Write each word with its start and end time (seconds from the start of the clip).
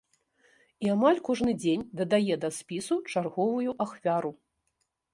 І 0.85 0.89
амаль 0.93 1.19
кожны 1.27 1.51
дзень 1.61 1.85
дадае 2.01 2.35
да 2.47 2.53
спісу 2.59 3.01
чарговую 3.11 3.71
ахвяру. 3.89 4.37